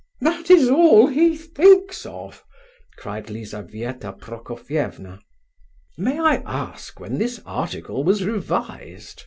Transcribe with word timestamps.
"That 0.19 0.49
is 0.49 0.67
all 0.67 1.05
he 1.05 1.37
thinks 1.37 2.07
of!" 2.07 2.43
cried 2.97 3.29
Lizabetha 3.29 4.13
Prokofievna. 4.13 5.19
"May 5.95 6.17
I 6.19 6.35
ask 6.43 6.99
when 6.99 7.19
this 7.19 7.39
article 7.45 8.03
was 8.03 8.23
revised?" 8.23 9.19